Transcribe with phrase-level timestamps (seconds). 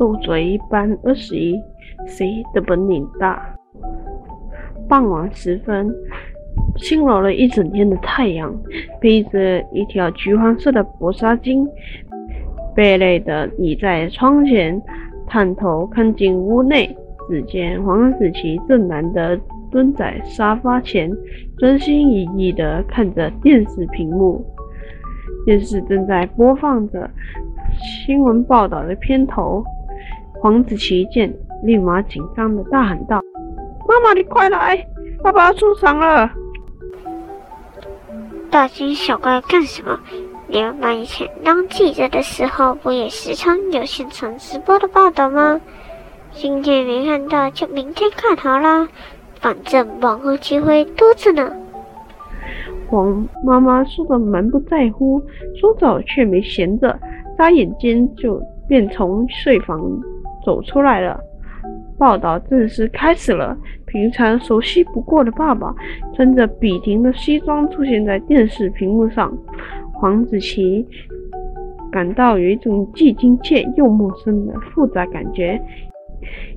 [0.00, 1.60] 斗嘴一般二十一，
[2.06, 3.54] 谁的本领大？
[4.88, 5.94] 傍晚时分，
[6.78, 8.50] 辛劳了一整天的太阳，
[8.98, 11.68] 披着一条橘黄色的薄纱巾，
[12.74, 14.80] 悲累的倚在窗前，
[15.26, 16.96] 探头看进屋内。
[17.28, 19.38] 只见黄子琪正难得
[19.70, 21.12] 蹲在沙发前，
[21.58, 24.42] 专心一意地看着电视屏幕。
[25.44, 27.08] 电视正在播放着
[28.06, 29.62] 新闻报道的片头。
[30.40, 31.30] 黄子琪见，
[31.62, 33.22] 立马紧张的大喊道
[33.86, 34.86] ：“妈妈，你快来！
[35.22, 36.30] 爸爸要出场了！”
[38.50, 40.00] 大惊小怪干什么？
[40.48, 45.60] 你们以前当记者的时候，不也时常有现场直播的报道吗？
[46.32, 48.88] 今天没看到，就明天看好啦。
[49.42, 51.52] 反正网络机会多着呢。
[52.88, 55.22] 黄妈妈说的蛮不在乎，
[55.60, 56.98] 说着却没闲着，
[57.36, 59.78] 眨眼间就便从睡房
[60.44, 61.20] 走出来了。
[61.98, 63.56] 报道正式开始了。
[63.86, 65.74] 平常熟悉不过的爸爸，
[66.14, 69.36] 穿着笔挺的西装出现在电视屏幕上。
[69.92, 70.86] 黄子琪
[71.90, 75.60] 感到有一种既亲切又陌生的复杂感觉，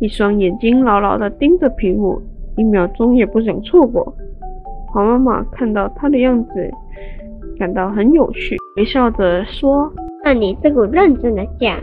[0.00, 2.20] 一双眼睛牢牢地盯着屏幕，
[2.56, 4.12] 一秒钟也不想错过。
[4.88, 6.70] 黄妈妈看到他的样子，
[7.58, 9.90] 感到很有趣，微笑着说
[10.24, 11.78] ：“那你这股认真的讲。”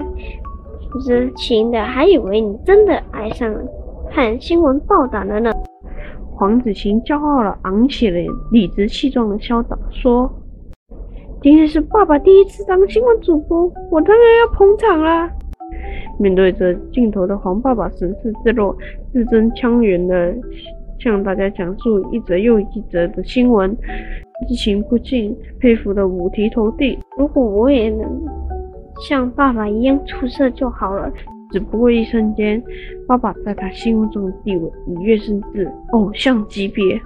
[0.99, 3.59] 知情的还以为你真的爱上了
[4.09, 5.51] 看新闻报道了呢。
[6.35, 8.19] 黄子晴骄傲了，昂起了
[8.51, 10.31] 理直气壮的笑道：“说，
[11.41, 15.29] 今天是爸爸第一次当新闻主播，我当然要捧场啦。”
[16.19, 18.75] 面对着镜头的黄爸爸神色自若，
[19.11, 20.35] 字正腔圆的
[20.99, 23.75] 向大家讲述一则又一则的新闻，
[24.47, 26.97] 激情不尽，佩服的五体投地。
[27.17, 28.07] 如果我也能。
[28.99, 31.11] 像爸爸一样出色就好了。
[31.49, 32.61] 只不过一瞬间，
[33.07, 36.99] 爸爸在他心目中的地位已跃升至偶像级别。